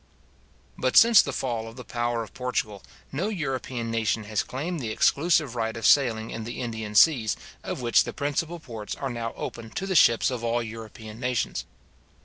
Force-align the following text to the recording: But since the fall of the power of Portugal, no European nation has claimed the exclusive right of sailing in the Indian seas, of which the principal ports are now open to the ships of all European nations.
But 0.79 0.97
since 0.97 1.21
the 1.21 1.31
fall 1.31 1.67
of 1.67 1.75
the 1.75 1.83
power 1.83 2.23
of 2.23 2.33
Portugal, 2.33 2.81
no 3.11 3.29
European 3.29 3.91
nation 3.91 4.23
has 4.23 4.41
claimed 4.41 4.79
the 4.79 4.89
exclusive 4.89 5.53
right 5.55 5.77
of 5.77 5.85
sailing 5.85 6.31
in 6.31 6.43
the 6.43 6.59
Indian 6.59 6.95
seas, 6.95 7.37
of 7.63 7.81
which 7.83 8.03
the 8.03 8.11
principal 8.11 8.59
ports 8.59 8.95
are 8.95 9.11
now 9.11 9.31
open 9.35 9.69
to 9.69 9.85
the 9.85 9.93
ships 9.93 10.31
of 10.31 10.43
all 10.43 10.63
European 10.63 11.19
nations. 11.19 11.65